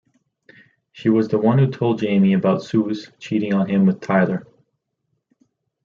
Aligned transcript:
She 0.93 1.09
was 1.09 1.27
the 1.27 1.37
one 1.37 1.59
who 1.59 1.69
told 1.69 1.99
Jamie 1.99 2.33
about 2.33 2.63
Sooz 2.63 3.11
cheating 3.19 3.53
on 3.53 3.69
him 3.69 3.85
with 3.85 4.01
Tyler. 4.01 4.47